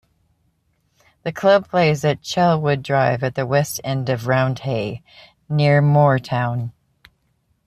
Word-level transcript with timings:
The 1.21 1.31
club 1.31 1.69
plays 1.69 2.03
at 2.03 2.23
Chelwood 2.23 2.81
Drive 2.81 3.21
at 3.21 3.35
the 3.35 3.45
west 3.45 3.79
end 3.83 4.09
of 4.09 4.21
Roundhay, 4.23 5.03
near 5.47 5.79
Moortown. 5.79 6.71